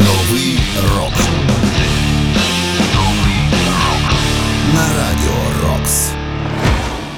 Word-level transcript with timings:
Новий 0.00 0.58
рок. 0.96 1.12
На 4.74 4.86
радіо 4.96 5.68
Рокс. 5.68 6.10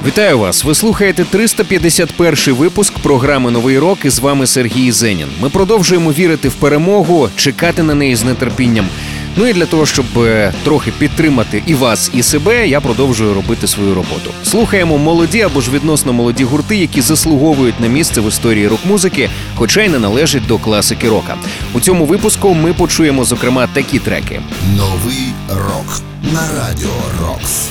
Вітаю 0.06 0.38
вас! 0.38 0.64
Ви 0.64 0.74
слухаєте 0.74 1.24
351 1.24 2.54
випуск 2.54 2.98
програми 2.98 3.50
Новий 3.50 3.79
рок. 3.79 4.04
І 4.04 4.10
з 4.10 4.18
вами 4.18 4.46
Сергій 4.46 4.92
Зенін. 4.92 5.29
Ми 5.40 5.48
продовжуємо 5.48 6.12
вірити 6.12 6.48
в 6.48 6.54
перемогу, 6.54 7.29
чекати 7.37 7.82
на 7.82 7.95
неї 7.95 8.16
з 8.16 8.34
нетерпінням. 8.34 8.88
Ну 9.36 9.46
і 9.46 9.52
для 9.52 9.66
того, 9.66 9.86
щоб 9.86 10.06
е, 10.18 10.52
трохи 10.64 10.90
підтримати 10.90 11.62
і 11.66 11.74
вас, 11.74 12.10
і 12.14 12.22
себе, 12.22 12.68
я 12.68 12.80
продовжую 12.80 13.34
робити 13.34 13.66
свою 13.66 13.94
роботу. 13.94 14.30
Слухаємо 14.44 14.98
молоді 14.98 15.42
або 15.42 15.60
ж 15.60 15.70
відносно 15.70 16.12
молоді 16.12 16.44
гурти, 16.44 16.76
які 16.76 17.00
заслуговують 17.00 17.80
на 17.80 17.86
місце 17.86 18.20
в 18.20 18.28
історії 18.28 18.68
рок-музики, 18.68 19.30
хоча 19.56 19.82
й 19.82 19.88
не 19.88 19.98
належать 19.98 20.46
до 20.46 20.58
класики 20.58 21.08
рока. 21.08 21.36
У 21.74 21.80
цьому 21.80 22.04
випуску 22.04 22.54
ми 22.54 22.72
почуємо 22.72 23.24
зокрема 23.24 23.66
такі 23.66 23.98
треки: 23.98 24.40
Новий 24.76 25.32
рок. 25.48 26.01
На 26.32 26.40
радіо 26.59 26.90
Рокс. 27.20 27.68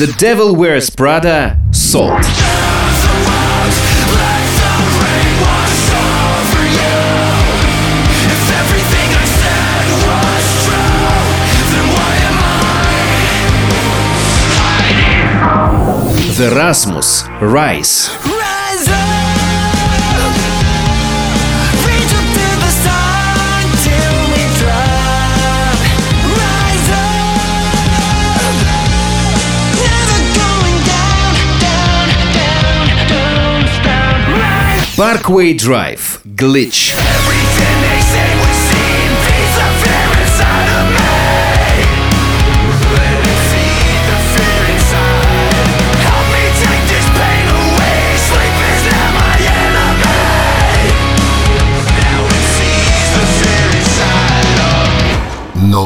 The 0.00 0.22
Devil 0.22 0.56
Wears 0.56 0.96
Prada– 0.96 1.52
Salt. 1.72 2.24
The 16.36 16.50
Rasmus 16.50 17.22
Rise. 17.40 18.10
Rise 18.26 18.88
Parkway 34.96 35.54
Drive. 35.54 36.20
Glitch. 36.34 37.03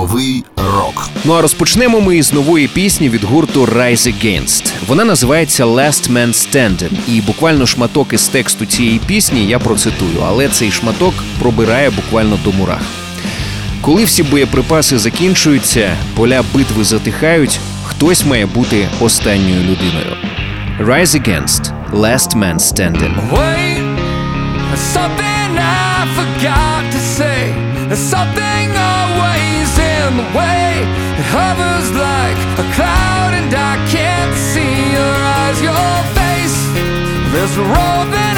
Новий 0.08 0.44
рок. 0.56 1.08
Ну 1.24 1.32
а 1.32 1.42
розпочнемо 1.42 2.00
ми 2.00 2.16
із 2.16 2.32
нової 2.32 2.68
пісні 2.68 3.08
від 3.08 3.24
гурту 3.24 3.66
Rise 3.66 4.14
Against. 4.14 4.72
Вона 4.86 5.04
називається 5.04 5.64
Last 5.64 6.12
Man 6.12 6.28
Standing. 6.28 6.90
І 7.08 7.20
буквально 7.20 7.66
шматок 7.66 8.12
із 8.12 8.28
тексту 8.28 8.66
цієї 8.66 8.98
пісні 8.98 9.46
я 9.46 9.58
процитую, 9.58 10.24
але 10.26 10.48
цей 10.48 10.70
шматок 10.70 11.14
пробирає 11.38 11.90
буквально 11.90 12.38
до 12.44 12.52
мурах. 12.52 12.82
Коли 13.80 14.04
всі 14.04 14.22
боєприпаси 14.22 14.98
закінчуються, 14.98 15.96
поля 16.16 16.44
битви 16.54 16.84
затихають, 16.84 17.58
хтось 17.84 18.26
має 18.26 18.46
бути 18.46 18.88
останньою 19.00 19.60
людиною. 19.60 20.16
Rise 20.80 21.22
Against– 21.22 21.72
Last 21.92 22.36
Man 22.36 22.58
Standing. 22.58 23.14
Wait, 23.32 23.82
something 24.94 25.50
I 25.58 26.06
forgot 26.18 26.82
to 26.92 27.00
say. 27.18 27.38
Something 28.12 28.77
in 30.08 30.16
the 30.16 30.30
way. 30.32 30.88
It 31.20 31.28
hovers 31.36 31.88
like 31.92 32.38
a 32.64 32.66
cloud, 32.76 33.32
and 33.40 33.52
I 33.52 33.74
can't 33.92 34.34
see 34.52 34.74
your 34.96 35.16
eyes, 35.36 35.58
your 35.60 35.92
face. 36.16 36.58
There's 37.32 37.56
a 37.58 37.66
road 37.76 38.06
that 38.16 38.37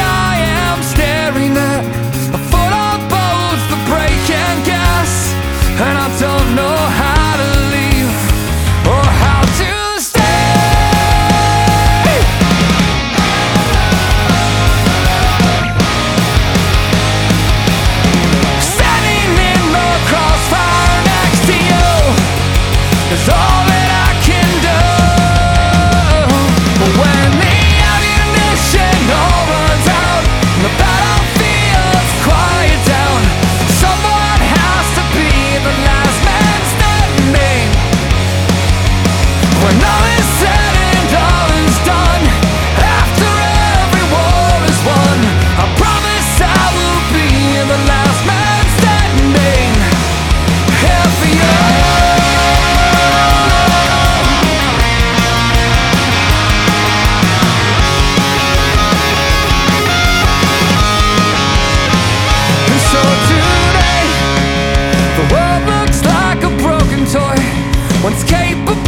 paper 68.50 68.79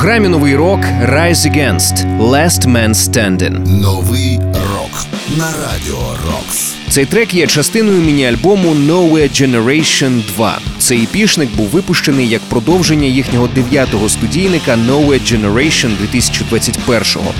програмі 0.00 0.28
Новий 0.28 0.56
рок 0.56 0.80
Rise 0.80 1.34
Against 1.34 2.18
Last 2.18 2.66
Man 2.66 2.94
Standing. 2.94 3.80
Новий 3.80 4.38
рок 4.38 5.06
на 5.36 5.44
радіо 5.44 6.16
Рокс. 6.26 6.74
Цей 6.90 7.06
трек 7.06 7.34
є 7.34 7.46
частиною 7.46 8.00
міні-альбому 8.00 8.74
Nowhere 8.74 9.42
Generation 9.42 10.22
2. 10.34 10.58
Цей 10.78 11.02
епішник 11.02 11.56
був 11.56 11.66
випущений 11.66 12.28
як 12.28 12.40
продовження 12.40 13.06
їхнього 13.06 13.48
дев'ятого 13.54 14.08
студійника 14.08 14.76
Nowhere 14.76 15.34
Generation 15.34 15.90
2021-го. 16.12 17.34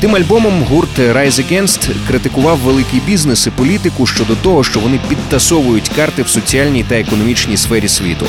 Тим 0.00 0.16
альбомом 0.16 0.62
гурт 0.62 0.98
Rise 0.98 1.52
Against 1.52 1.90
критикував 2.08 2.58
великий 2.58 3.00
бізнес 3.06 3.46
і 3.46 3.50
політику 3.50 4.06
щодо 4.06 4.36
того, 4.36 4.64
що 4.64 4.80
вони 4.80 5.00
підтасовують 5.08 5.88
карти 5.88 6.22
в 6.22 6.28
соціальній 6.28 6.84
та 6.88 6.94
економічній 6.94 7.56
сфері 7.56 7.88
світу. 7.88 8.26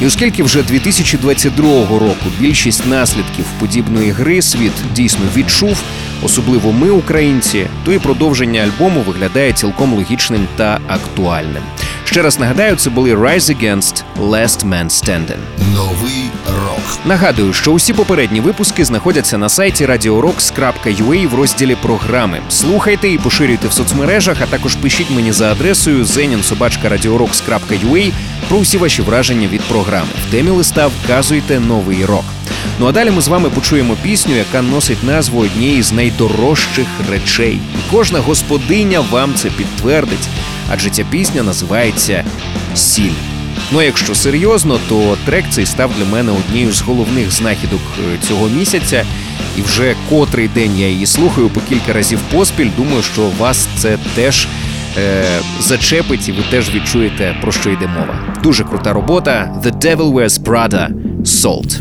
І 0.00 0.06
оскільки 0.06 0.42
вже 0.42 0.62
2022 0.62 1.68
року 1.98 2.26
більшість 2.40 2.86
наслідків 2.86 3.44
подібної 3.58 4.10
гри 4.10 4.42
світ 4.42 4.72
дійсно 4.94 5.24
відчув, 5.36 5.82
особливо 6.22 6.72
ми, 6.72 6.90
українці, 6.90 7.66
то 7.84 7.92
і 7.92 7.98
продовження 7.98 8.60
альбому 8.62 9.00
виглядає 9.00 9.52
цілком 9.52 9.94
логічним 9.94 10.48
та 10.56 10.80
актуальним. 10.88 11.62
Ще 12.10 12.22
раз 12.22 12.38
нагадаю, 12.38 12.76
це 12.76 12.90
були 12.90 13.14
Rise 13.14 13.40
Against 13.40 14.02
Last 14.20 14.68
Man 14.68 14.86
Standing. 14.86 15.38
Новий 15.74 16.30
рок. 16.46 16.98
Нагадую, 17.04 17.52
що 17.52 17.72
усі 17.72 17.92
попередні 17.92 18.40
випуски 18.40 18.84
знаходяться 18.84 19.38
на 19.38 19.48
сайті 19.48 19.86
radiorocks.ua 19.86 21.28
в 21.28 21.34
розділі 21.34 21.76
програми. 21.82 22.40
Слухайте 22.48 23.08
і 23.08 23.18
поширюйте 23.18 23.68
в 23.68 23.72
соцмережах, 23.72 24.36
а 24.40 24.46
також 24.46 24.74
пишіть 24.74 25.10
мені 25.10 25.32
за 25.32 25.52
адресою 25.52 26.04
zeninsobachka.radiorocks.ua 26.04 28.12
про 28.48 28.58
усі 28.58 28.78
ваші 28.78 29.02
враження 29.02 29.48
від 29.48 29.60
програми. 29.60 30.08
В 30.28 30.30
темі 30.30 30.50
листа 30.50 30.86
вказуйте 30.86 31.60
новий 31.60 32.04
рок. 32.04 32.24
Ну 32.80 32.86
а 32.86 32.92
далі 32.92 33.10
ми 33.10 33.22
з 33.22 33.28
вами 33.28 33.50
почуємо 33.50 33.96
пісню, 34.02 34.36
яка 34.36 34.62
носить 34.62 35.04
назву 35.04 35.40
однієї 35.40 35.82
з 35.82 35.92
найдорожчих 35.92 36.86
речей. 37.10 37.60
І 37.74 37.78
кожна 37.90 38.18
господиня 38.18 39.00
вам 39.00 39.34
це 39.34 39.50
підтвердить, 39.50 40.28
адже 40.70 40.90
ця 40.90 41.04
пісня 41.04 41.42
називається 41.42 42.24
Сіль. 42.74 43.12
Ну 43.72 43.78
а 43.78 43.84
якщо 43.84 44.14
серйозно, 44.14 44.78
то 44.88 45.16
трек 45.24 45.44
цей 45.50 45.66
став 45.66 45.90
для 45.98 46.04
мене 46.04 46.32
однією 46.32 46.72
з 46.72 46.80
головних 46.80 47.30
знахідок 47.30 47.80
е, 47.98 48.18
цього 48.28 48.48
місяця. 48.48 49.04
І 49.58 49.62
вже 49.62 49.94
котрий 50.08 50.48
день 50.48 50.78
я 50.78 50.88
її 50.88 51.06
слухаю 51.06 51.48
по 51.48 51.60
кілька 51.60 51.92
разів 51.92 52.18
поспіль. 52.32 52.70
Думаю, 52.76 53.02
що 53.02 53.30
вас 53.38 53.68
це 53.76 53.98
теж 54.14 54.48
е, 54.98 55.24
зачепить, 55.60 56.28
і 56.28 56.32
ви 56.32 56.42
теж 56.50 56.74
відчуєте 56.74 57.36
про 57.40 57.52
що 57.52 57.70
йде 57.70 57.86
мова. 57.86 58.36
Дуже 58.42 58.64
крута 58.64 58.92
робота. 58.92 59.62
The 59.64 59.72
Devil 59.72 60.12
Wears 60.12 60.42
Prada– 60.42 60.88
Salt. 61.24 61.80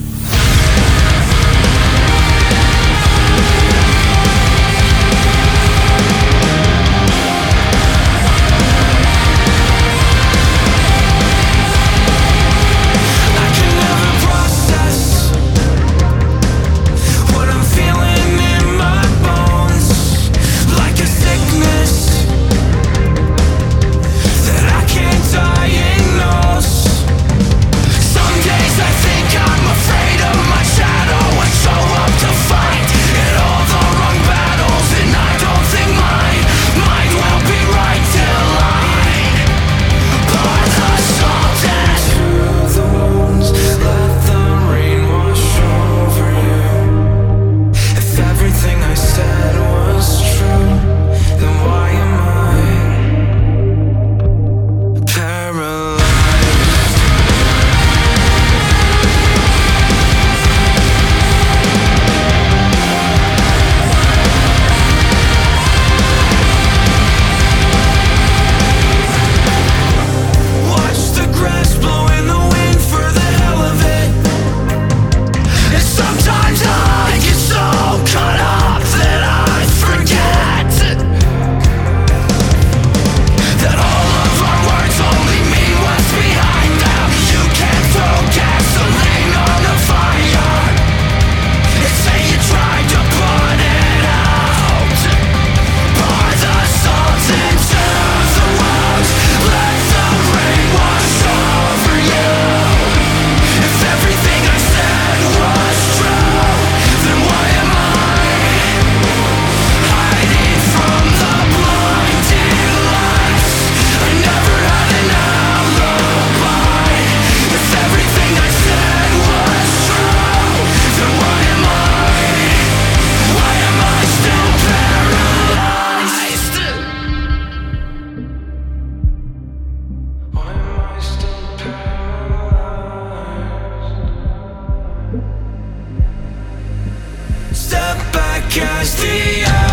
Christian. 139.00 139.69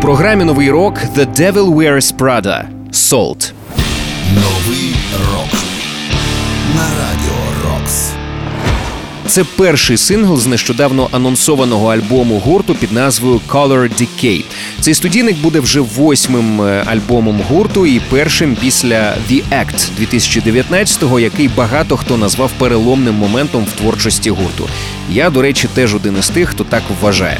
Програмі 0.00 0.44
новий 0.44 0.70
рок 0.70 0.94
The 1.16 1.26
Devil 1.40 1.74
Wears 1.74 2.16
Prada 2.16 2.64
Salt. 2.92 3.52
Новий 4.34 4.94
рок 5.32 5.60
на 6.76 6.82
радіо 6.82 7.70
Рокс. 7.70 8.10
Це 9.26 9.44
перший 9.44 9.96
сингл 9.96 10.36
з 10.36 10.46
нещодавно 10.46 11.08
анонсованого 11.12 11.92
альбому 11.92 12.38
гурту 12.38 12.74
під 12.74 12.92
назвою 12.92 13.40
Color 13.48 13.90
Decay. 14.00 14.44
Цей 14.80 14.94
студійник 14.94 15.36
буде 15.38 15.60
вже 15.60 15.80
восьмим 15.80 16.62
е, 16.62 16.84
альбомом 16.86 17.40
гурту 17.48 17.86
і 17.86 18.00
першим 18.00 18.56
після 18.60 19.14
The 19.30 19.42
Act 19.52 19.88
2019-го, 20.00 21.20
який 21.20 21.48
багато 21.48 21.96
хто 21.96 22.16
назвав 22.16 22.50
переломним 22.58 23.14
моментом 23.14 23.64
в 23.64 23.72
творчості 23.72 24.30
гурту. 24.30 24.68
Я, 25.10 25.30
до 25.30 25.42
речі, 25.42 25.68
теж 25.74 25.94
один 25.94 26.16
із 26.18 26.28
тих, 26.28 26.48
хто 26.48 26.64
так 26.64 26.82
вважає. 27.00 27.38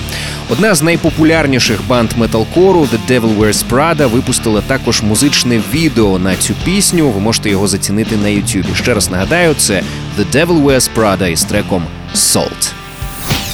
Одна 0.52 0.74
з 0.74 0.82
найпопулярніших 0.82 1.80
банд 1.88 2.10
металкору 2.16 2.80
The 2.80 2.98
Devil 3.10 3.38
Wears 3.38 3.64
Prada 3.70 4.06
випустила 4.06 4.60
також 4.60 5.02
музичне 5.02 5.62
відео 5.72 6.18
на 6.18 6.36
цю 6.36 6.54
пісню. 6.64 7.10
Ви 7.10 7.20
можете 7.20 7.50
його 7.50 7.68
зацінити 7.68 8.16
на 8.16 8.28
Ютубі. 8.28 8.68
Ще 8.74 8.94
раз 8.94 9.10
нагадаю, 9.10 9.54
це 9.54 9.82
The 10.18 10.24
Devil 10.34 10.64
Wears 10.64 10.90
Prada 10.96 11.28
із 11.28 11.44
треком 11.44 11.82
Salt. 12.14 12.72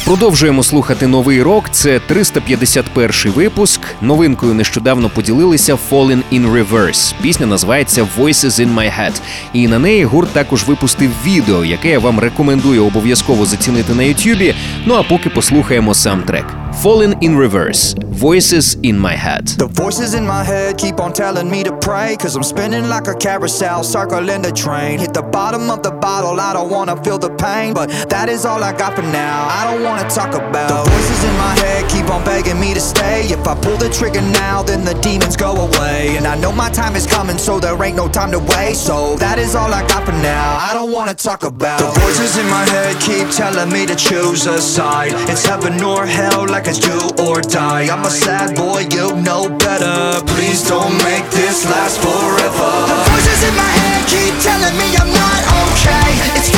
Продовжуємо 0.05 0.63
слухати 0.63 1.07
новий 1.07 1.43
рок. 1.43 1.71
Це 1.71 1.99
351 1.99 3.33
випуск. 3.33 3.81
Новинкою 4.01 4.55
нещодавно 4.55 5.09
поділилися 5.09 5.79
Fallen 5.91 6.23
in 6.33 6.53
Reverse. 6.53 7.15
Пісня 7.23 7.47
називається 7.47 8.09
Voices 8.19 8.67
in 8.67 8.75
My 8.75 9.01
Head. 9.01 9.21
І 9.53 9.69
на 9.69 9.79
неї 9.79 10.05
гурт 10.05 10.31
також 10.31 10.65
випустив 10.65 11.11
відео, 11.25 11.65
яке 11.65 11.91
я 11.91 11.99
вам 11.99 12.19
рекомендую 12.19 12.87
обов'язково 12.87 13.47
зацінити 13.47 13.95
на 13.95 14.03
Ютубі. 14.03 14.55
Ну 14.87 14.95
а 14.95 15.03
поки 15.03 15.31
послухаємо 15.31 15.95
сам 15.95 16.23
трек. 16.23 16.66
Fallen 16.83 17.15
in 17.23 17.37
Reverse. 17.37 17.95
Voices 18.05 18.75
in 18.83 18.99
My 18.99 19.15
Head. 19.15 19.49
The 19.49 19.67
voices 19.67 20.15
in 20.15 20.27
my 20.27 20.45
head 20.45 20.79
keep 20.79 21.01
on 21.01 21.13
telling 21.13 21.51
me 21.51 21.65
to 21.65 21.77
pray. 21.79 22.17
Cause 22.17 22.37
I'm 22.37 22.43
spinning 22.43 22.89
like 22.89 23.09
a 23.09 23.15
carousel, 23.15 23.83
circling 23.83 24.43
the 24.43 24.53
train. 24.53 24.99
Hit 24.99 25.15
the 25.15 25.23
bottom 25.23 25.71
of 25.71 25.83
the 25.83 25.91
bottle, 25.91 26.41
I 26.41 26.53
don't 26.53 26.71
wanna 26.71 27.03
feel 27.03 27.19
the 27.19 27.31
pain. 27.37 27.75
But 27.75 27.89
that 28.11 28.29
is 28.29 28.45
all 28.45 28.63
I 28.63 28.73
got 28.73 28.95
for 28.97 29.03
now. 29.03 29.47
I 29.49 29.71
don't 29.71 29.83
wanna 29.83 30.09
talk 30.09 30.35
about 30.35 30.85
the 30.85 30.91
voices 30.91 31.25
in 31.25 31.37
my 31.37 31.55
head 31.61 31.89
keep 31.91 32.09
on 32.11 32.25
begging 32.25 32.61
me 32.61 32.75
to 32.75 32.81
stay. 32.81 33.23
If 33.29 33.47
I 33.47 33.55
pull 33.55 33.77
the 33.77 33.89
trigger 33.89 34.23
now, 34.23 34.63
then 34.63 34.85
the 34.85 34.95
demons 35.01 35.37
go 35.37 35.53
away. 35.57 36.17
And 36.17 36.27
I 36.27 36.37
know 36.39 36.53
my 36.53 36.71
time 36.71 36.97
is 36.97 37.07
coming, 37.07 37.39
so 37.39 37.59
there 37.59 37.77
ain't 37.83 37.97
no 37.97 38.09
time 38.09 38.31
to 38.33 38.39
waste. 38.39 38.87
So 38.87 39.17
that 39.17 39.39
is 39.39 39.55
all 39.55 39.73
I 39.73 39.87
got 39.89 40.05
for 40.07 40.13
now. 40.13 40.59
I 40.61 40.73
don't 40.75 40.93
wanna 40.93 41.15
talk 41.15 41.45
about 41.45 41.81
the 41.81 42.01
voices 42.01 42.39
in 42.39 42.47
my 42.49 42.65
head 42.69 43.01
keep 43.01 43.29
telling 43.31 43.71
me 43.73 43.87
to 43.87 43.95
choose 43.95 44.47
a 44.47 44.61
side. 44.61 45.13
It's 45.29 45.45
heaven 45.45 45.83
or 45.83 46.07
hell, 46.07 46.47
like 46.47 46.66
it's 46.69 46.79
do 46.79 46.99
or 47.23 47.41
die. 47.41 47.87
I'm 47.93 48.05
a 48.05 48.11
sad 48.11 48.57
boy, 48.57 48.87
you 48.91 49.15
know 49.23 49.49
better. 49.49 50.25
Please 50.27 50.67
don't 50.67 50.93
make 51.05 51.27
this 51.31 51.65
last 51.65 52.03
forever. 52.03 52.71
The 52.91 52.99
voices 53.11 53.41
in 53.47 53.55
my 53.55 53.71
head 53.79 54.03
keep 54.11 54.35
telling 54.43 54.75
me 54.75 54.89
I'm 54.99 55.13
not 55.15 55.43
okay. 55.63 56.11
It's 56.35 56.56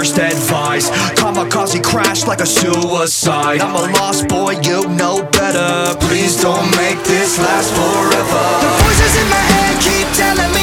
worst 0.00 0.18
advice. 0.18 0.88
Kamikaze 1.20 1.82
crash 1.82 2.26
like 2.26 2.40
a 2.40 2.46
suicide. 2.46 3.60
I'm 3.60 3.74
a 3.74 3.92
lost 3.98 4.28
boy, 4.28 4.52
you 4.62 4.80
know 4.96 5.22
better. 5.30 5.94
Please 6.06 6.40
don't 6.40 6.68
make 6.76 6.98
this 7.04 7.38
last 7.38 7.70
forever. 7.76 8.44
The 8.64 8.72
voices 8.80 9.14
in 9.20 9.28
my 9.28 9.44
head 9.52 9.74
keep 9.84 10.08
telling 10.16 10.52
me 10.56 10.59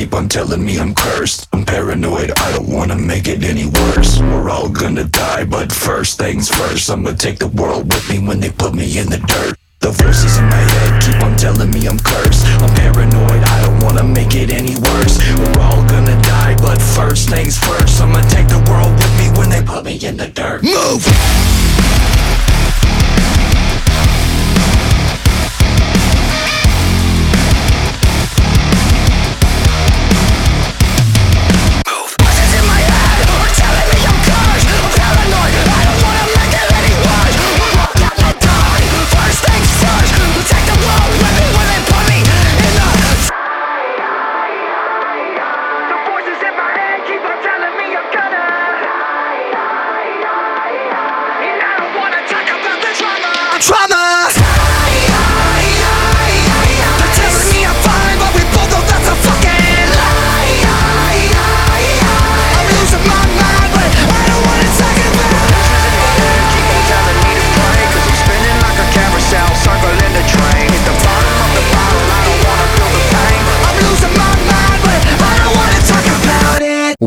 keep 0.00 0.14
on 0.14 0.30
telling 0.30 0.64
me 0.64 0.78
I'm 0.78 0.94
cursed. 0.94 1.46
I'm 1.52 1.62
paranoid, 1.62 2.32
I 2.34 2.52
don't 2.52 2.70
wanna 2.72 2.96
make 2.96 3.28
it 3.28 3.44
any 3.44 3.66
worse. 3.66 4.18
We're 4.18 4.48
all 4.48 4.70
gonna 4.70 5.04
die, 5.04 5.44
but 5.44 5.70
first 5.70 6.16
things 6.16 6.48
first. 6.48 6.88
I'ma 6.88 7.12
take 7.12 7.38
the 7.38 7.48
world 7.48 7.92
with 7.92 8.08
me 8.08 8.18
when 8.18 8.40
they 8.40 8.50
put 8.50 8.72
me 8.72 8.98
in 8.98 9.10
the 9.10 9.18
dirt. 9.18 9.58
The 9.80 9.90
voices 9.90 10.38
in 10.38 10.46
my 10.46 10.64
head 10.72 11.02
keep 11.02 11.22
on 11.22 11.36
telling 11.36 11.70
me 11.70 11.86
I'm 11.86 11.98
cursed. 11.98 12.46
I'm 12.46 12.74
paranoid, 12.76 13.42
I 13.44 13.56
don't 13.62 13.80
wanna 13.84 14.04
make 14.04 14.34
it 14.34 14.48
any 14.48 14.76
worse. 14.88 15.18
We're 15.36 15.60
all 15.60 15.84
gonna 15.86 16.16
die, 16.22 16.56
but 16.56 16.80
first 16.80 17.28
things 17.28 17.58
first. 17.58 18.00
I'ma 18.00 18.22
take 18.30 18.48
the 18.48 18.62
world 18.70 18.94
with 18.96 19.12
me 19.20 19.28
when 19.38 19.50
they 19.50 19.62
put 19.62 19.84
me 19.84 20.00
in 20.00 20.16
the 20.16 20.28
dirt. 20.28 20.62
Move! 20.62 21.04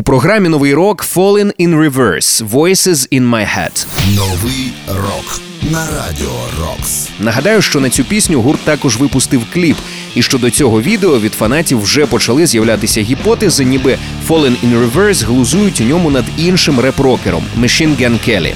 Програмі 0.04 0.48
новий 0.48 0.74
рок 0.74 1.06
Fallen 1.14 1.52
in 1.60 1.90
Reverse. 1.90 2.48
Voices 2.50 3.08
in 3.12 3.30
My 3.30 3.46
Head. 3.56 3.86
Новий 4.16 4.72
рок 4.88 5.40
на 5.70 5.86
радіо 5.86 6.32
Рокс. 6.60 7.08
Нагадаю, 7.20 7.62
що 7.62 7.80
на 7.80 7.90
цю 7.90 8.04
пісню 8.04 8.40
гурт 8.40 8.60
також 8.60 8.96
випустив 8.96 9.42
кліп. 9.54 9.76
І 10.14 10.22
що 10.22 10.38
до 10.38 10.50
цього 10.50 10.82
відео 10.82 11.20
від 11.20 11.32
фанатів 11.32 11.82
вже 11.82 12.06
почали 12.06 12.46
з'являтися 12.46 13.00
гіпотези, 13.00 13.64
ніби 13.64 13.98
Fallen 14.28 14.54
in 14.64 14.90
Reverse 14.90 15.26
глузують 15.26 15.80
у 15.80 15.84
ньому 15.84 16.10
над 16.10 16.24
іншим 16.38 16.80
реп-рокером 16.80 17.42
Machine 17.60 17.96
Gun 18.00 18.28
Kelly. 18.28 18.52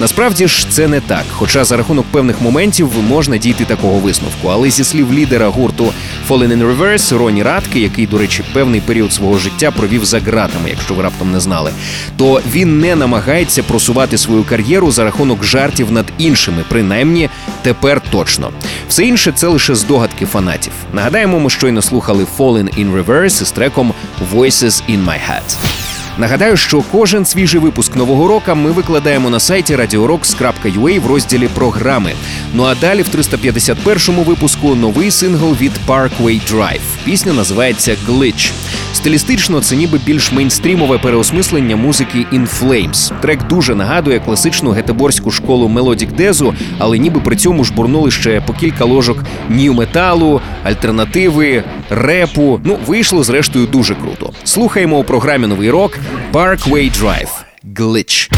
Насправді 0.00 0.48
ж 0.48 0.66
це 0.70 0.88
не 0.88 1.00
так. 1.00 1.24
Хоча 1.30 1.64
за 1.64 1.76
рахунок 1.76 2.06
певних 2.10 2.40
моментів 2.40 2.90
можна 3.08 3.36
дійти 3.36 3.64
такого 3.64 3.98
висновку. 3.98 4.48
Але 4.48 4.70
зі 4.70 4.84
слів 4.84 5.12
лідера 5.12 5.48
гурту 5.48 5.92
Fallen 6.28 6.52
in 6.52 6.76
Reverse 6.76 7.18
Роні 7.18 7.42
Радки, 7.42 7.80
який, 7.80 8.06
до 8.06 8.18
речі, 8.18 8.42
певний 8.52 8.80
період 8.80 9.12
свого 9.12 9.38
життя 9.38 9.70
провів 9.70 10.04
за 10.04 10.20
ґратами, 10.20 10.70
якщо 10.70 10.94
ви 10.94 11.02
раптом 11.02 11.32
не 11.32 11.40
знали, 11.40 11.70
то 12.16 12.40
він 12.52 12.80
не 12.80 12.96
намагається 12.96 13.62
просувати 13.62 14.18
свою 14.18 14.44
кар'єру 14.44 14.92
за 14.92 15.04
рахунок 15.04 15.44
жартів 15.44 15.92
над 15.92 16.06
іншими, 16.18 16.64
принаймні 16.68 17.30
тепер 17.62 18.00
точно. 18.10 18.50
Все 18.88 19.04
інше 19.04 19.32
це 19.34 19.46
лише 19.46 19.74
здогадки 19.74 20.26
фанатів. 20.26 20.72
Нагадаємо, 20.92 21.40
ми 21.40 21.50
щойно 21.50 21.82
слухали 21.82 22.26
Fallen 22.38 22.78
in 22.78 23.04
Reverse 23.04 23.42
із 23.42 23.50
треком 23.50 23.92
Voices 24.34 24.82
in 24.88 25.04
My 25.04 25.18
Head. 25.30 25.81
Нагадаю, 26.18 26.56
що 26.56 26.82
кожен 26.92 27.24
свіжий 27.24 27.60
випуск 27.60 27.96
нового 27.96 28.28
року 28.28 28.54
ми 28.54 28.70
викладаємо 28.70 29.30
на 29.30 29.40
сайті 29.40 29.76
radiorocks.ua 29.76 31.00
в 31.00 31.06
розділі 31.06 31.48
програми. 31.54 32.12
Ну 32.54 32.64
а 32.64 32.74
далі 32.74 33.02
в 33.02 33.06
351-му 33.06 34.22
випуску 34.22 34.74
новий 34.74 35.10
сингл 35.10 35.56
від 35.60 35.72
Parkway 35.86 36.40
Drive. 36.52 36.80
Пісня 37.04 37.32
називається 37.32 37.96
«Glitch». 38.08 38.52
Стилістично 38.94 39.60
це 39.60 39.76
ніби 39.76 39.98
більш 40.06 40.32
мейнстрімове 40.32 40.98
переосмислення 40.98 41.76
музики 41.76 42.26
In 42.32 42.48
Flames. 42.60 43.20
Трек 43.20 43.46
дуже 43.48 43.74
нагадує 43.74 44.20
класичну 44.20 44.70
гетеборську 44.70 45.30
школу 45.30 45.68
melodic 45.68 46.12
death-у, 46.12 46.54
але 46.78 46.98
ніби 46.98 47.20
при 47.20 47.36
цьому 47.36 47.64
ж 47.64 47.72
бухнули 47.74 48.10
ще 48.10 48.40
по 48.40 48.52
кілька 48.52 48.84
ложок 48.84 49.24
нью-металу, 49.48 50.40
альтернативи, 50.64 51.64
репу. 51.90 52.60
Ну, 52.64 52.78
вийшло 52.86 53.24
зрештою 53.24 53.66
дуже 53.66 53.94
круто. 53.94 54.30
Слухаємо 54.44 54.98
у 54.98 55.04
програмі 55.04 55.46
новий 55.46 55.70
рок. 55.70 55.98
Parkway 56.32 56.88
Drive. 56.88 57.44
Glitch. 57.72 58.28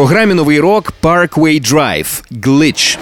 програмі 0.00 0.34
новий 0.34 0.60
рок 0.60 0.92
Parkway 1.02 1.72
Drive– 1.72 2.22
«Glitch». 2.32 2.98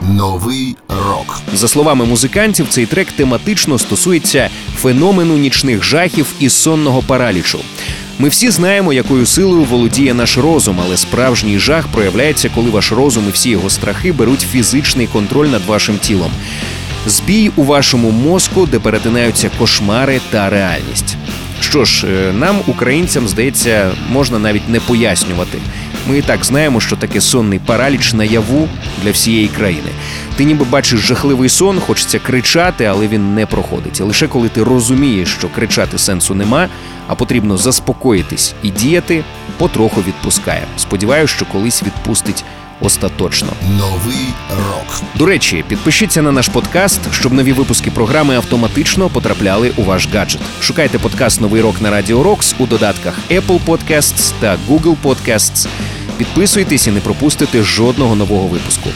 Новий 0.00 0.76
рок 0.88 1.40
за 1.54 1.68
словами 1.68 2.04
музикантів, 2.04 2.66
цей 2.68 2.86
трек 2.86 3.12
тематично 3.12 3.78
стосується 3.78 4.50
феномену 4.76 5.38
нічних 5.38 5.84
жахів 5.84 6.26
і 6.40 6.48
сонного 6.48 7.02
паралічу. 7.02 7.58
Ми 8.18 8.28
всі 8.28 8.50
знаємо, 8.50 8.92
якою 8.92 9.26
силою 9.26 9.64
володіє 9.64 10.14
наш 10.14 10.38
розум, 10.38 10.80
але 10.84 10.96
справжній 10.96 11.58
жах 11.58 11.86
проявляється, 11.88 12.50
коли 12.54 12.70
ваш 12.70 12.92
розум 12.92 13.24
і 13.28 13.32
всі 13.32 13.50
його 13.50 13.70
страхи 13.70 14.12
беруть 14.12 14.46
фізичний 14.52 15.06
контроль 15.06 15.48
над 15.48 15.62
вашим 15.66 15.98
тілом. 15.98 16.30
Збій 17.06 17.50
у 17.56 17.64
вашому 17.64 18.10
мозку, 18.10 18.66
де 18.66 18.78
перетинаються 18.78 19.50
кошмари 19.58 20.20
та 20.30 20.50
реальність. 20.50 21.16
Що 21.60 21.84
ж, 21.84 22.06
е, 22.06 22.32
нам, 22.32 22.56
українцям, 22.66 23.28
здається, 23.28 23.90
можна 24.12 24.38
навіть 24.38 24.68
не 24.68 24.80
пояснювати. 24.80 25.58
Ми 26.08 26.18
і 26.18 26.22
так 26.22 26.44
знаємо, 26.44 26.80
що 26.80 26.96
таке 26.96 27.20
сонний 27.20 27.58
параліч 27.58 28.12
наяву 28.12 28.68
для 29.02 29.10
всієї 29.10 29.48
країни. 29.48 29.90
Ти 30.36 30.44
ніби 30.44 30.64
бачиш 30.64 31.00
жахливий 31.00 31.48
сон, 31.48 31.80
хочеться 31.80 32.18
кричати, 32.18 32.84
але 32.84 33.08
він 33.08 33.34
не 33.34 33.46
проходить. 33.46 34.00
Лише 34.00 34.28
коли 34.28 34.48
ти 34.48 34.62
розумієш, 34.62 35.28
що 35.28 35.48
кричати 35.48 35.98
сенсу 35.98 36.34
нема, 36.34 36.68
а 37.08 37.14
потрібно 37.14 37.56
заспокоїтись 37.56 38.54
і 38.62 38.70
діяти, 38.70 39.24
потроху 39.58 40.02
відпускає. 40.06 40.62
Сподіваюся, 40.76 41.34
що 41.34 41.46
колись 41.46 41.82
відпустить 41.82 42.44
остаточно. 42.82 43.48
Новий 43.78 44.34
рок. 44.50 45.02
До 45.14 45.26
речі, 45.26 45.64
підпишіться 45.68 46.22
на 46.22 46.32
наш 46.32 46.48
подкаст, 46.48 47.00
щоб 47.12 47.32
нові 47.32 47.52
випуски 47.52 47.90
програми 47.90 48.36
автоматично 48.36 49.08
потрапляли 49.08 49.72
у 49.76 49.82
ваш 49.82 50.08
гаджет. 50.12 50.40
Шукайте 50.60 50.98
подкаст 50.98 51.40
Новий 51.40 51.62
рок 51.62 51.80
на 51.80 51.90
Радіо 51.90 52.22
Рокс 52.22 52.54
у 52.58 52.66
додатках 52.66 53.18
Apple 53.30 53.60
Podcasts 53.66 54.32
та 54.40 54.58
Google 54.68 54.96
Podcasts. 55.02 55.68
Підписуйтесь 56.16 56.86
і 56.86 56.90
не 56.90 57.00
пропустите 57.00 57.62
жодного 57.62 58.16
нового 58.16 58.48
випуску. 58.48 58.88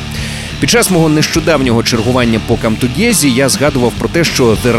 Під 0.60 0.70
час 0.70 0.90
мого 0.90 1.08
нещодавнього 1.08 1.82
чергування 1.82 2.40
по 2.46 2.56
камтуд'єзі 2.56 3.30
я 3.30 3.48
згадував 3.48 3.92
про 3.98 4.08
те, 4.08 4.24
що 4.24 4.56
The 4.64 4.76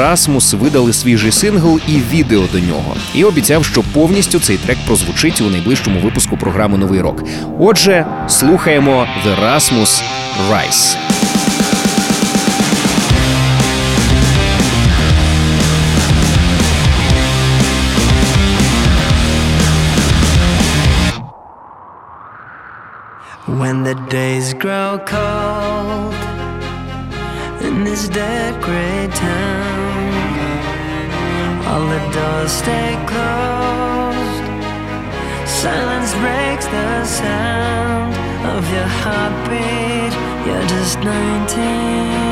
видали 0.54 0.94
свіжий 0.94 1.32
сингл 1.32 1.80
і 1.88 2.16
відео 2.16 2.44
до 2.54 2.60
нього, 2.60 2.96
і 3.14 3.24
обіцяв, 3.24 3.66
що 3.66 3.84
повністю 3.94 4.40
цей 4.40 4.58
трек 4.58 4.78
прозвучить 4.88 5.42
у 5.42 5.50
найближчому 5.50 6.00
випуску 6.00 6.38
програми 6.38 6.78
Новий 6.78 7.02
рок. 7.02 7.24
Отже, 7.60 8.06
слухаємо 8.28 9.08
The 9.26 9.46
Rasmus 9.46 10.04
Rise. 10.52 11.17
When 23.48 23.84
the 23.84 23.96
days 24.10 24.54
grow 24.54 25.00
cold 25.06 26.14
in 27.64 27.86
this 27.86 28.10
dead 28.10 28.62
gray 28.62 29.08
town, 29.08 30.16
all 31.66 31.88
the 31.88 32.00
doors 32.12 32.52
stay 32.52 32.98
closed. 33.08 34.44
Silence 35.48 36.14
breaks 36.16 36.66
the 36.66 37.06
sound 37.06 38.14
of 38.54 38.70
your 38.70 38.90
heartbeat. 39.00 40.14
You're 40.46 40.68
just 40.68 41.00
19, 41.00 42.27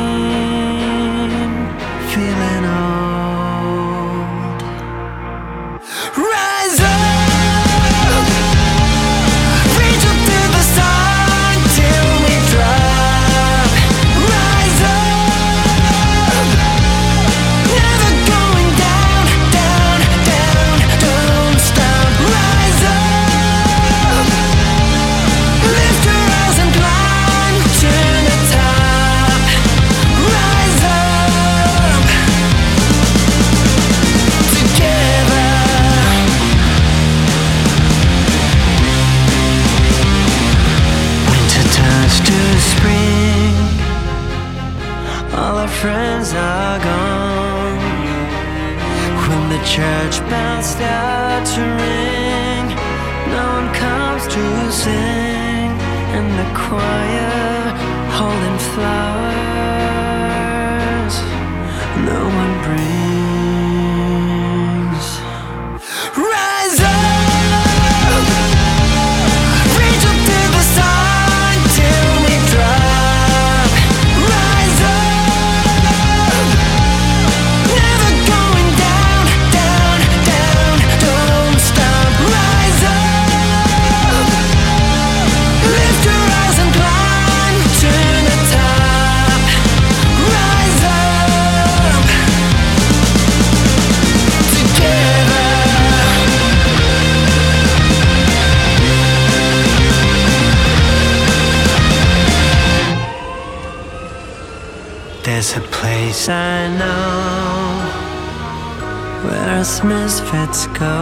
misfits 109.88 110.68
go. 110.68 111.00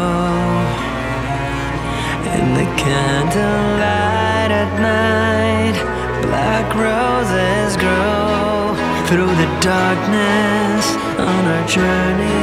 In 2.36 2.46
the 2.60 2.68
candlelight 2.84 4.52
at 4.52 4.72
night, 4.80 5.78
black 6.22 6.68
roses 6.76 7.78
grow 7.78 8.76
through 9.08 9.34
the 9.42 9.50
darkness 9.62 10.86
on 11.18 11.42
our 11.54 11.68
journey 11.68 12.43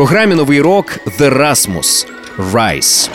програмі 0.00 0.34
Новий 0.34 0.60
рок 0.60 0.98
The 1.18 1.38
Rasmus 1.38 2.06
Rise. 2.52 3.10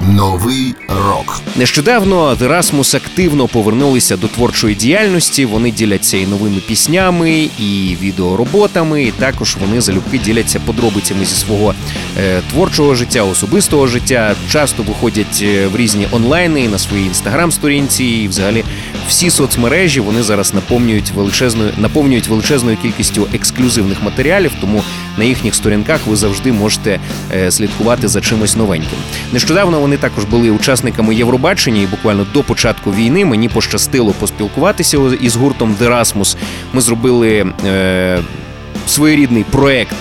Новий 0.00 0.74
рок. 0.88 1.40
Нещодавно 1.56 2.34
The 2.34 2.48
Rasmus 2.48 2.96
активно 2.96 3.48
повернулися 3.48 4.16
до 4.16 4.28
творчої 4.28 4.74
діяльності. 4.74 5.44
Вони 5.44 5.70
діляться 5.70 6.16
і 6.16 6.26
новими 6.26 6.60
піснями, 6.66 7.48
і 7.58 7.96
відеороботами. 8.02 9.02
І 9.02 9.10
також 9.10 9.56
вони 9.60 9.80
залюбки 9.80 10.18
діляться 10.18 10.60
подробицями 10.66 11.24
зі 11.24 11.34
свого 11.34 11.74
е, 12.18 12.40
творчого 12.50 12.94
життя, 12.94 13.22
особистого 13.22 13.86
життя. 13.86 14.34
Часто 14.50 14.82
виходять 14.82 15.40
е, 15.42 15.66
в 15.66 15.76
різні 15.76 16.08
онлайни 16.12 16.68
на 16.68 16.78
своїй 16.78 17.06
інстаграм-сторінці 17.06 18.04
і 18.04 18.28
взагалі 18.28 18.64
всі 19.08 19.30
соцмережі 19.30 20.00
вони 20.00 20.22
зараз 20.22 20.54
наповнюють 20.54 21.10
величезною 21.10 21.70
наповнюють 21.78 22.28
величезною 22.28 22.76
кількістю 22.76 23.28
ексклюзивних 23.34 24.02
матеріалів, 24.02 24.52
тому 24.60 24.82
на 25.18 25.24
їхніх 25.24 25.54
сторінках 25.54 26.06
ви 26.06 26.16
завжди 26.16 26.52
можете 26.52 27.00
е, 27.34 27.50
слідкувати 27.50 28.08
за 28.08 28.20
чимось 28.20 28.56
новеньким. 28.56 28.98
Нещодавно 29.32 29.80
вони 29.80 29.96
також 29.96 30.24
були 30.24 30.50
учасниками 30.50 31.14
Євробачення, 31.14 31.82
і 31.82 31.86
буквально 31.86 32.26
до 32.34 32.42
початку 32.42 32.92
війни 32.92 33.24
мені 33.24 33.48
пощастило 33.48 34.12
поспілкуватися 34.12 34.98
із 35.20 35.36
гуртом 35.36 35.76
Дерасмус. 35.78 36.36
Ми 36.72 36.80
зробили 36.80 37.46
е, 37.66 38.18
своєрідний 38.86 39.44
проект. 39.44 39.96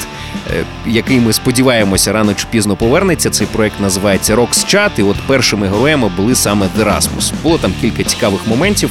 Е, 0.51 0.65
який 0.85 1.19
ми 1.19 1.33
сподіваємося 1.33 2.13
рано 2.13 2.33
чи 2.33 2.45
пізно 2.49 2.75
повернеться. 2.75 3.29
Цей 3.29 3.47
проект 3.47 3.79
називається 3.79 4.35
Chat, 4.35 4.89
І 4.97 5.03
от 5.03 5.15
першими 5.27 5.67
героями 5.67 6.11
були 6.17 6.35
саме 6.35 6.67
The 6.79 6.85
Rasmus. 6.85 7.33
Було 7.43 7.57
там 7.57 7.73
кілька 7.81 8.03
цікавих 8.03 8.47
моментів. 8.47 8.89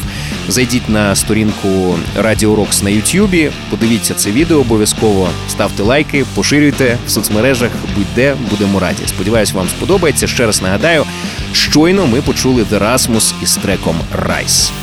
Зайдіть 0.48 0.88
на 0.88 1.14
сторінку 1.14 1.94
Радіо 2.16 2.56
Рокс 2.56 2.82
на 2.82 2.90
Ютубі, 2.90 3.50
подивіться 3.70 4.14
це 4.14 4.30
відео 4.30 4.58
обов'язково, 4.58 5.28
ставте 5.48 5.82
лайки, 5.82 6.24
поширюйте 6.34 6.98
в 7.06 7.10
соцмережах. 7.10 7.70
Будь-де 7.96 8.34
будемо 8.50 8.80
раді. 8.80 9.02
Сподіваюсь, 9.06 9.52
вам 9.52 9.68
сподобається. 9.68 10.26
Ще 10.26 10.46
раз 10.46 10.62
нагадаю, 10.62 11.04
щойно 11.52 12.06
ми 12.06 12.22
почули 12.22 12.62
The 12.62 12.78
Rasmus 12.78 13.34
із 13.42 13.56
треком 13.56 13.96
Rise. 14.26 14.81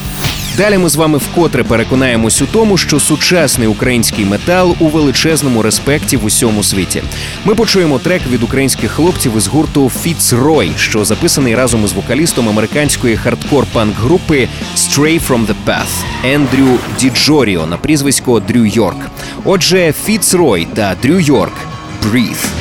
Далі 0.59 0.77
ми 0.77 0.89
з 0.89 0.95
вами 0.95 1.17
вкотре 1.17 1.63
переконаємось 1.63 2.41
у 2.41 2.45
тому, 2.45 2.77
що 2.77 2.99
сучасний 2.99 3.67
український 3.67 4.25
метал 4.25 4.75
у 4.79 4.87
величезному 4.87 5.61
респекті 5.61 6.17
в 6.17 6.25
усьому 6.25 6.63
світі. 6.63 7.03
Ми 7.45 7.55
почуємо 7.55 7.99
трек 7.99 8.21
від 8.31 8.43
українських 8.43 8.91
хлопців 8.91 9.37
із 9.37 9.47
гурту 9.47 9.91
Fitzroy, 10.03 10.77
що 10.77 11.05
записаний 11.05 11.55
разом 11.55 11.85
із 11.85 11.93
вокалістом 11.93 12.49
американської 12.49 13.15
хардкор-панк 13.15 13.93
групи 13.93 14.47
Stray 14.75 15.27
from 15.27 15.47
the 15.47 15.55
Path 15.65 16.03
Ендрю 16.23 16.79
Діджоріо 16.99 17.65
на 17.65 17.77
прізвисько 17.77 18.39
Дрю 18.39 18.65
Йорк. 18.65 18.99
Отже, 19.43 19.93
Fitzroy 20.07 20.67
та 20.73 20.95
Дрю 21.01 21.19
Йорк 21.19 21.53
Breathe. 22.05 22.58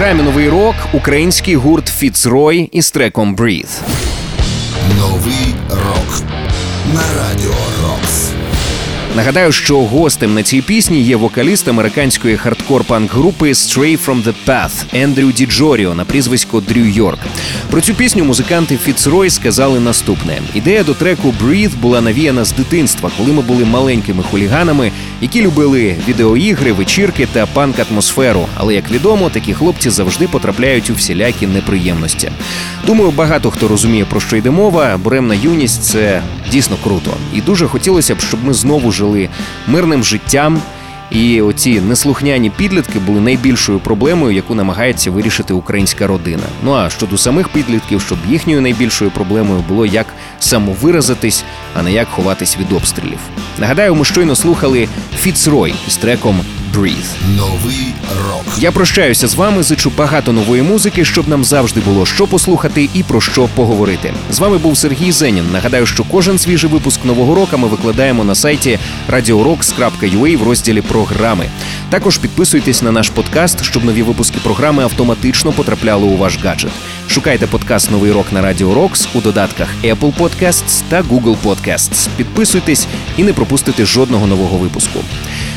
Програмі 0.00 0.22
новий 0.22 0.48
рок 0.48 0.74
український 0.92 1.56
гурт 1.56 1.88
Фіцрой 1.88 2.68
із 2.72 2.90
треком 2.90 3.36
Breathe. 3.36 3.80
Новий 4.98 5.54
рок 5.70 6.22
на. 6.94 7.19
Нагадаю, 9.16 9.52
що 9.52 9.78
гостем 9.78 10.34
на 10.34 10.42
цій 10.42 10.62
пісні 10.62 11.02
є 11.02 11.16
вокаліст 11.16 11.68
американської 11.68 12.36
хардкор-панк 12.36 13.12
групи 13.12 13.48
Stray 13.48 13.98
from 14.06 14.24
the 14.24 14.34
Path 14.46 14.72
Ендрю 14.92 15.32
Діджоріо 15.32 15.94
на 15.94 16.04
прізвисько 16.04 16.60
Drew 16.60 16.84
York. 16.84 17.18
Про 17.70 17.80
цю 17.80 17.94
пісню 17.94 18.24
музиканти 18.24 18.76
Фіцрой 18.76 19.30
сказали 19.30 19.80
наступне: 19.80 20.42
ідея 20.54 20.84
до 20.84 20.94
треку 20.94 21.34
«Breathe» 21.42 21.76
була 21.76 22.00
навіяна 22.00 22.44
з 22.44 22.52
дитинства, 22.52 23.10
коли 23.18 23.32
ми 23.32 23.42
були 23.42 23.64
маленькими 23.64 24.22
хуліганами, 24.22 24.92
які 25.20 25.42
любили 25.42 25.96
відеоігри, 26.08 26.72
вечірки 26.72 27.28
та 27.32 27.46
панк-атмосферу. 27.46 28.46
Але 28.56 28.74
як 28.74 28.90
відомо, 28.90 29.30
такі 29.30 29.54
хлопці 29.54 29.90
завжди 29.90 30.28
потрапляють 30.28 30.90
у 30.90 30.94
всілякі 30.94 31.46
неприємності. 31.46 32.30
Думаю, 32.86 33.10
багато 33.10 33.50
хто 33.50 33.68
розуміє 33.68 34.04
про 34.04 34.20
що 34.20 34.36
йде 34.36 34.50
мова. 34.50 34.96
Буремна 34.96 35.34
юність 35.34 35.82
це 35.82 36.22
дійсно 36.50 36.76
круто, 36.84 37.10
і 37.34 37.40
дуже 37.40 37.66
хотілося 37.66 38.14
б, 38.14 38.20
щоб 38.20 38.44
ми 38.44 38.54
знову 38.54 38.92
жили 38.92 39.28
мирним 39.66 40.04
життям. 40.04 40.60
І 41.10 41.40
оці 41.40 41.80
неслухняні 41.80 42.50
підлітки 42.50 42.98
були 42.98 43.20
найбільшою 43.20 43.78
проблемою, 43.78 44.34
яку 44.36 44.54
намагається 44.54 45.10
вирішити 45.10 45.54
українська 45.54 46.06
родина. 46.06 46.42
Ну 46.64 46.74
а 46.74 46.90
щодо 46.90 47.18
самих 47.18 47.48
підлітків, 47.48 48.00
щоб 48.00 48.18
їхньою 48.28 48.60
найбільшою 48.60 49.10
проблемою 49.10 49.64
було 49.68 49.86
як 49.86 50.06
самовиразитись, 50.38 51.44
а 51.74 51.82
не 51.82 51.92
як 51.92 52.08
ховатись 52.08 52.58
від 52.58 52.72
обстрілів. 52.72 53.18
Нагадаю, 53.58 53.94
ми 53.94 54.04
щойно 54.04 54.36
слухали 54.36 54.88
Фіцрой 55.20 55.74
з 55.88 55.96
треком 55.96 56.40
Breathe. 56.76 57.36
Новий 57.36 57.94
рок. 58.28 58.44
Я 58.58 58.72
прощаюся 58.72 59.28
з 59.28 59.34
вами, 59.34 59.62
зичу 59.62 59.92
багато 59.96 60.32
нової 60.32 60.62
музики, 60.62 61.04
щоб 61.04 61.28
нам 61.28 61.44
завжди 61.44 61.80
було 61.80 62.06
що 62.06 62.26
послухати 62.26 62.88
і 62.94 63.02
про 63.02 63.20
що 63.20 63.48
поговорити. 63.54 64.14
З 64.30 64.38
вами 64.38 64.58
був 64.58 64.76
Сергій 64.76 65.12
Зенін. 65.12 65.44
Нагадаю, 65.52 65.86
що 65.86 66.04
кожен 66.04 66.38
свіжий 66.38 66.70
випуск 66.70 67.04
нового 67.04 67.34
року 67.34 67.58
ми 67.58 67.68
викладаємо 67.68 68.24
на 68.24 68.34
сайті 68.34 68.78
radiorocks.ua 69.10 70.36
в 70.36 70.42
розділі 70.42 70.80
програми. 70.80 71.46
Також 71.90 72.18
підписуйтесь 72.18 72.82
на 72.82 72.92
наш 72.92 73.10
подкаст, 73.10 73.64
щоб 73.64 73.84
нові 73.84 74.02
випуски 74.02 74.38
програми 74.42 74.82
автоматично 74.82 75.52
потрапляли 75.52 76.04
у 76.04 76.16
ваш 76.16 76.38
гаджет. 76.38 76.72
Шукайте 77.08 77.46
подкаст 77.46 77.90
Новий 77.90 78.12
рок 78.12 78.32
на 78.32 78.42
Radio 78.42 78.74
Rocks 78.74 79.08
у 79.14 79.20
додатках 79.20 79.68
Apple 79.84 80.12
Podcasts 80.18 80.82
та 80.88 81.02
Google 81.02 81.36
Podcasts. 81.44 82.08
Підписуйтесь 82.16 82.86
і 83.16 83.24
не 83.24 83.32
пропустите 83.32 83.84
жодного 83.84 84.26
нового 84.26 84.58
випуску. 84.58 84.98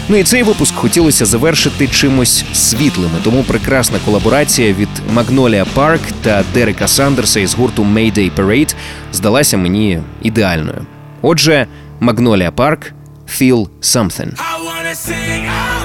Ну 0.10 0.18
і 0.18 0.24
цей 0.24 0.44
випуск 0.44 0.76
хотілося 0.76 1.26
завершити 1.26 1.88
чимось 1.88 2.46
світлими, 2.54 3.20
тому 3.24 3.44
прекрасна 3.44 4.00
колаборація 4.06 4.74
від 4.74 4.90
Magnolia 5.16 5.66
Park 5.76 6.00
та 6.22 6.44
Дерека 6.54 6.88
Сандерса 6.88 7.40
із 7.40 7.54
гурту 7.54 7.84
Mayday 7.84 8.32
Parade 8.36 8.76
здалася 9.14 9.58
мені 9.58 10.00
ідеальною. 10.22 10.86
Отже, 11.22 11.68
Magnolia 12.02 12.52
Park 12.52 12.92
Feel 13.40 13.68
Something. 13.82 14.32
I 14.36 14.66
wanna 14.66 14.96
sing 14.96 15.46
out 15.48 15.83